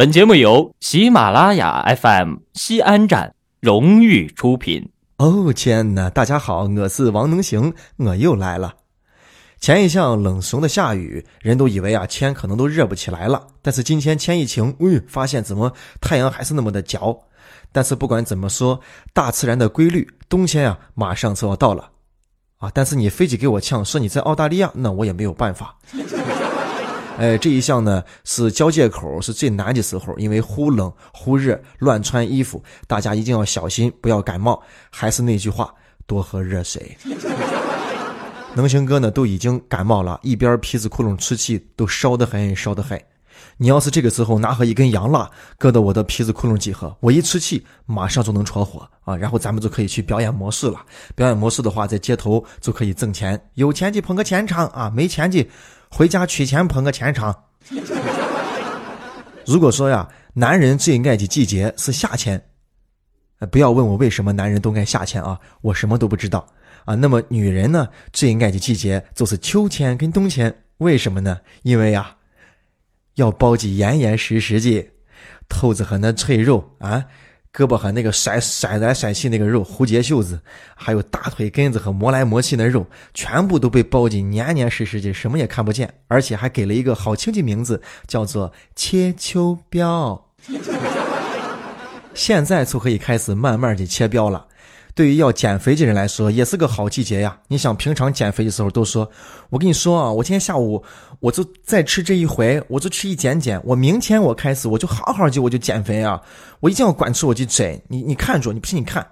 [0.00, 4.88] 本节目由喜马拉雅 FM 西安站荣誉出品。
[5.18, 8.76] 哦天呐，大家好，我是王能行，我又来了。
[9.60, 13.46] 前一向冷怂的下雨，人都以为啊天可能都热不起来了。
[13.60, 15.70] 但是今天天一晴，哎，发现怎么
[16.00, 17.14] 太阳还是那么的焦。
[17.70, 18.80] 但是不管怎么说，
[19.12, 21.90] 大自然的规律，冬天啊马上就要到了
[22.56, 22.70] 啊。
[22.72, 25.76] 但是你飞机给我呛，说你在澳大利亚，那我也没有办法。
[27.20, 34.62] 哎，这一项呢是交界口是最难的时候，因为忽冷忽热，乱穿衣服，大家一定要小心，不要感冒。
[34.88, 35.70] 还是那句话，
[36.06, 36.96] 多喝热水。
[38.56, 42.98] 能行哥呢都已经感冒了，一边皮子窟窿出气，都烧得很，烧得很。
[43.58, 49.14] 你要是这个时候拿和一根洋蜡搁到我的皮子窟窿几何，我一出气，马上就能着火啊！
[49.14, 50.80] 然后咱们就可以去表演魔术了。
[51.14, 55.46] 表演魔术的话，在街头就可以挣钱，有钱的捧个钱场啊，没钱的。
[55.90, 57.44] 回家取钱捧个钱场。
[59.44, 62.42] 如果说呀，男人最爱的季节是夏天，
[63.50, 66.46] 不要问我为什么男人都爱夏天啊，我什么都不知道
[66.84, 66.94] 啊。
[66.94, 71.40] 那么女人呢，最爱的季节就是秋天跟冬天，为什么呢？
[71.62, 72.16] 因为呀，
[73.16, 74.88] 要包的严严实实的，
[75.48, 77.04] 头子和那脆肉啊。
[77.52, 80.40] 胳膊和那个甩甩来甩去那个肉，蝴蝶袖子，
[80.76, 90.20] 还有大腿根子和磨来磨去的肉，全部都被包紧严严实实的，什么也看不见，而且还给了一个好听的名字，叫做切秋膘。
[92.14, 94.46] 现在就可以开始慢慢的切膘了。
[94.94, 97.38] 对于要减肥的人来说，也是个好季节呀。
[97.48, 99.08] 你想，平常减肥的时候都说，
[99.48, 100.82] 我跟你说啊，我今天下午
[101.20, 103.60] 我就再吃这一回，我就吃一点点。
[103.64, 106.20] 我明天我开始我就好好的我就减肥啊，
[106.60, 107.80] 我一定要管住我的嘴。
[107.88, 109.06] 你你看着，你不信你看。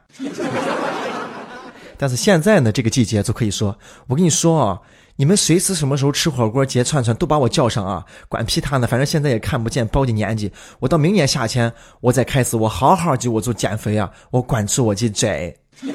[1.96, 4.80] 但是现在呢，这个季节就可以说，我跟你说啊，
[5.16, 10.52] 你们随时什么时候吃火锅、结串串都把我叫上啊，管屁他呢，反正现在也看不见包的年纪。
[10.78, 15.56] 我到明年夏天我再开始，我好好的我就减肥啊，我管住我的嘴。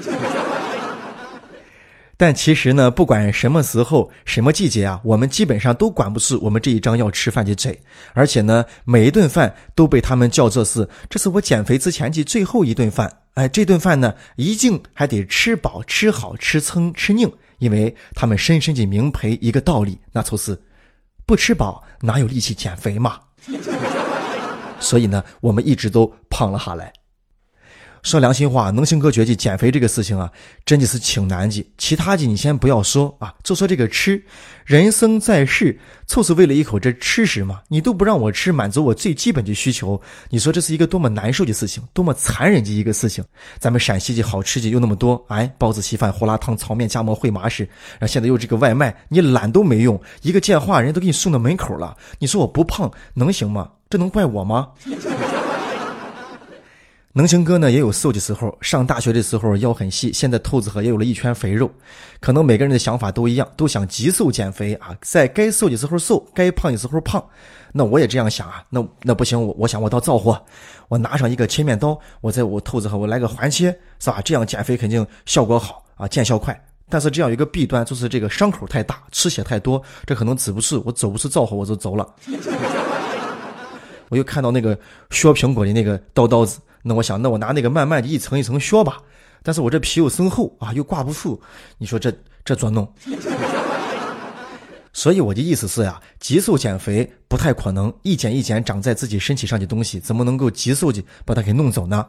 [2.16, 7.82] 但其实呢，不管什么时候、什么季节啊，我们基本上都管不住我们这一张要吃饭的嘴。
[8.14, 13.22] 而且呢，每一顿饭都被他们叫做是，这是我减肥之前的最后一顿饭。
[13.34, 20.62] 哎，这顿饭呢，一定还得吃饱、吃好、吃撑、吃硬，因为他们深深的明白一个道理，那就是
[21.26, 23.20] 不吃饱哪有力气减肥嘛。
[24.80, 26.94] 所以呢，我们一直都胖了下来。
[28.04, 30.30] 说良心话，能行哥觉得减肥这个事情啊，
[30.66, 31.66] 真的是挺难的。
[31.78, 34.22] 其他的你先不要说啊，就说这个吃，
[34.66, 37.62] 人生在世就是为了一口这吃食嘛。
[37.70, 40.00] 你都不让我吃，满足我最基本的需求，
[40.30, 43.24] 你说这是一个多么难受的事情，多么残忍的一个事情。
[43.58, 51.96] 咱们陕西的好吃的又那么多，哎，包子、稀饭、胡辣汤、炒面、夹馍、烩麻食，然后现在又这个外卖，你懒都没用，一个电话人都给你送到门口了。
[52.20, 53.70] 你说我不胖能行吗？
[53.90, 54.68] 这能怪我吗？
[57.16, 61.70] 能行哥呢也有瘦的时候，上大学的时候腰很细，现在透子和也有了一圈肥肉。
[62.20, 67.24] 可能每个人的想法都一样，都想急瘦减肥啊，在该瘦的时候瘦，该胖的时候胖。
[67.72, 70.44] 那我也这样想啊， 那那不行，我我想我到造货，
[70.88, 73.70] 我拿上一个切面刀，我在我透子和我来个环切，
[74.00, 74.20] 是吧？
[74.26, 76.60] 这样减肥肯定效果好啊，见效快。
[76.90, 82.12] 但是这样一个弊端就是这个伤口太大，吃血太多，这可能止不住，我走不出造货我就走了。
[84.10, 84.76] 我又看到那个
[85.12, 86.60] 削苹果的那个刀刀子。
[86.84, 88.98] 那我想，那我拿那个慢慢的一层一层削吧，
[89.42, 91.42] 但是我这皮又深厚啊，又挂不住，
[91.78, 92.14] 你说这
[92.46, 92.88] 这怎弄？
[94.92, 102.06] 所以我的意思是呀，急速减肥不太可能，一减一减长在自己身体上的东西，怎么能够急速的把它给弄走呢？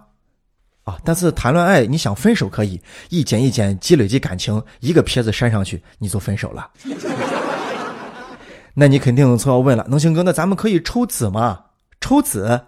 [0.82, 6.70] 啊，但是谈恋爱，你想分手可以，一减一减积累的感情，一个撇子扇上去，你就分手了。
[8.74, 11.58] 那你肯定就要问了，能行哥，那咱们可以抽脂吗？
[12.02, 12.60] 抽脂？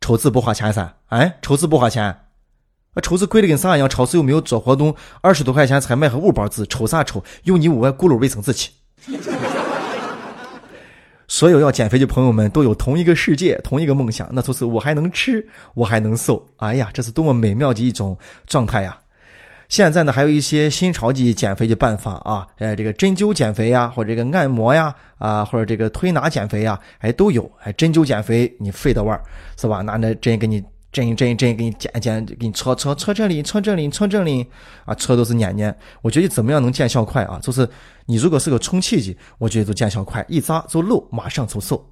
[0.00, 0.94] 抽纸不花钱噻？
[1.06, 2.16] 哎，抽纸不花钱，啊，
[3.02, 3.88] 抽纸贵的跟啥一样？
[3.88, 7.22] 超市又没有做活动，二十多块钱才买盒五包纸，抽啥抽？
[7.44, 8.70] 用你屋外轱辘卫生纸去。
[11.28, 16.46] 所有要减肥的朋友们都有同一个世界，同一个梦想，那就是我还能吃，我还能瘦。
[16.58, 18.16] 哎呀，这是多么美妙的一种
[18.46, 18.96] 状态呀！
[19.68, 27.50] 现在呢，还有一些新潮的减肥的办法啊，呃，这个针灸减肥呀，或者这个按摩呀，啊，或者这个推拿减肥呀，哎，都有。
[27.62, 29.20] 哎，针灸减肥你废的味儿，
[29.56, 29.82] 是吧？
[29.82, 34.46] 拿那针给你针针针给你剪剪，给你戳戳戳这里，戳这里，戳这里，
[34.84, 35.76] 啊，戳都是黏黏。
[36.00, 37.38] 我觉得怎么样能见效快啊？
[37.42, 37.68] 就是
[38.06, 41.84] 你如果是个充气的，我觉得就见效快，一扎就漏，马上就瘦。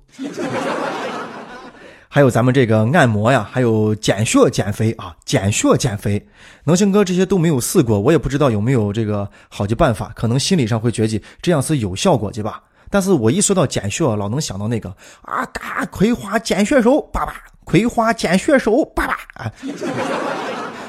[2.15, 6.25] 还有咱们这个按摩呀，还有减血减肥啊，减血减肥，
[6.63, 12.63] 能星哥这些都没有试过，我也不知道有没有这个好的办法，可能心理上会觉得这样是有效果的吧。
[12.89, 14.91] 但是我一说到减血，老能想到那个
[15.23, 17.35] 啊，嘎，葵花减血手，爸爸，
[17.65, 19.51] 葵花减血手，爸爸啊。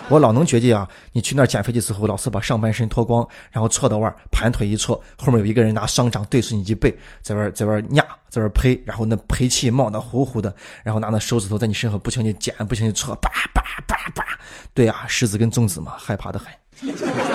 [0.08, 10.54] 我老能觉得啊，你去那儿减肥的时候，老是把上半身脱光，然后搓到腕，盘腿一搓，后面有一个人拿双掌对着你脊背，在那在那压，在那呸，然后那呸气冒的呼呼的，
[10.84, 14.24] 然后拿那手指头在你身后不停地剪，不停地搓，叭叭叭叭，
[14.74, 17.35] 对啊，狮子跟粽子嘛，害怕的很。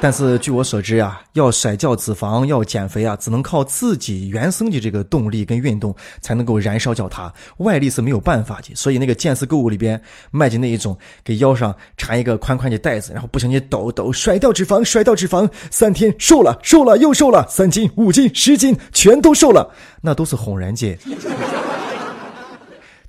[0.00, 8.74] 但是据我所知呀，要甩掉脂肪，要减肥啊，只能靠自己原生的这个动力跟运动才能够燃烧掉它，外力是没有办法的。
[8.74, 9.98] 所以那个健身购物里边
[10.30, 10.94] 卖的那一种，
[11.24, 20.98] 给腰上缠一个宽宽的带子，然后不停地抖抖，甩掉脂肪，甩掉脂肪，三天瘦了，瘦了又瘦了，三斤、五斤、十斤全都瘦了，那都是哄人的。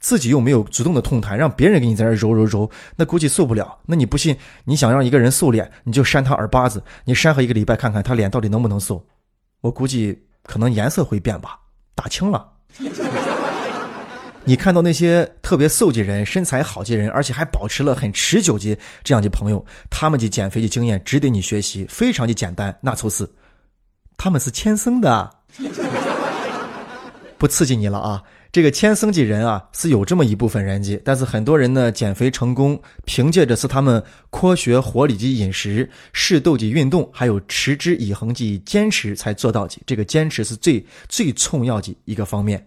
[0.05, 3.75] 自己又没有主动的痛谈，让别人给你在这揉揉揉，那估计受不了。
[3.87, 4.37] 那你不信？
[4.63, 9.03] 你想让一个人瘦脸，你就扇他耳巴子，你扇他一个礼拜看看他脸到底能不能瘦。
[9.61, 11.57] 我估计可能颜色会变吧，
[11.95, 12.47] 打青了。
[14.43, 23.27] 你看到那些特别瘦的人、身材好的人，而且还保持了很持久的这样的朋友，他们的减肥的经验值得你学习，非常的简单，那就是
[24.17, 25.27] 他们是天生的。
[27.39, 28.23] 不刺激你了啊！
[28.55, 39.75] 这个天生的人啊，是有这么一部分人机，但是很多人呢，减肥成功，凭借着是他们科学活理的饮食、适度的运动，还有持之以恒的坚持才做到的。
[39.85, 42.65] 这个坚持是最最重要的一个方面。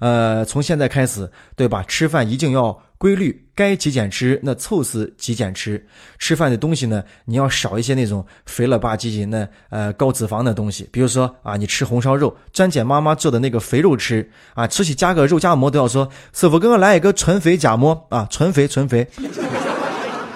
[0.00, 1.82] 呃，从现在开始，对吧？
[1.84, 5.84] 吃饭一定要规律，该极简吃，那凑死极简吃。
[6.20, 10.88] 吃饭的东西呢，你要少一些那种肥了吧唧唧，那、呃高脂肪的东西。
[10.92, 19.04] 比如说啊，你吃红烧肉，专捡妈妈做的那个肥肉吃啊，吃起加个肉夹馍都要说师傅给我来一个纯肥夹馍啊，纯肥纯肥。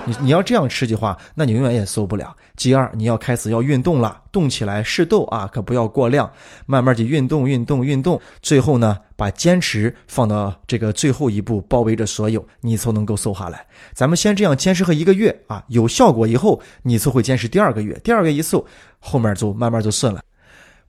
[0.07, 2.35] 你你要这样吃的话，那你永远也瘦不了。
[2.55, 6.31] 第二，你要开始要运动了，动起来适度啊，可不要过量，
[6.65, 8.21] 慢慢的运动运动运动。
[8.41, 13.67] 最后呢，把坚持放到这个最后一步，包围着所有，你才能够瘦下来。
[13.93, 18.65] 咱们先这样坚持个一个月啊，有效果以后，你才会坚持第二个月，第二个一瘦，
[19.01, 20.23] 后面就慢慢就顺了。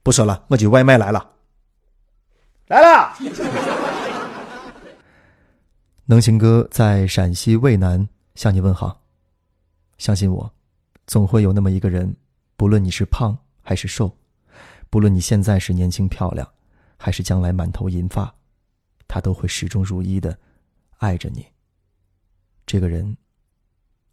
[0.03, 1.27] 不说了，我就外卖来了，
[2.67, 3.13] 来了。
[6.05, 9.01] 能行哥在陕西渭南向你问好。
[9.97, 10.53] 相信我，
[11.05, 12.15] 总会有那么一个人，
[12.55, 14.15] 不论你是胖还是瘦，
[14.89, 16.47] 不论你现在是年轻漂亮，
[16.97, 18.33] 还是将来满头银发，
[19.07, 20.37] 他都会始终如一的
[20.97, 21.45] 爱着你。
[22.65, 23.17] 这个人，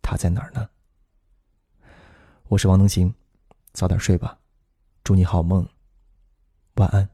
[0.00, 0.68] 他在哪儿呢？
[2.48, 3.12] 我是王能行，
[3.72, 4.38] 早点睡吧，
[5.02, 5.68] 祝你好梦，
[6.74, 7.08] 晚安。